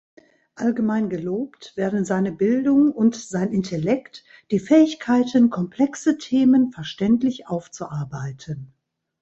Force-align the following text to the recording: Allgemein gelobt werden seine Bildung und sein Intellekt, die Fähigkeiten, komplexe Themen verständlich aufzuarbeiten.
Allgemein 0.55 1.09
gelobt 1.11 1.73
werden 1.77 2.05
seine 2.05 2.31
Bildung 2.31 2.91
und 2.91 3.15
sein 3.15 3.51
Intellekt, 3.51 4.23
die 4.49 4.57
Fähigkeiten, 4.57 5.51
komplexe 5.51 6.17
Themen 6.17 6.71
verständlich 6.71 7.45
aufzuarbeiten. 7.47 8.73